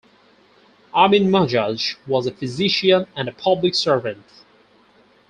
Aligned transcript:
Amin 0.95 1.27
Majaj 1.29 1.95
was 2.07 2.25
a 2.25 2.31
physician 2.33 3.05
and 3.15 3.29
a 3.29 3.33
public 3.33 3.75
servant. 3.75 4.25